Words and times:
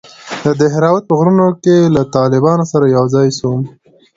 د 0.45 0.45
دهراوت 0.61 1.03
په 1.07 1.13
غرونو 1.19 1.45
کښې 1.63 1.77
له 1.95 2.01
طالبانو 2.15 2.63
سره 2.71 2.85
يوځاى 2.95 3.29
سوم. 3.39 3.61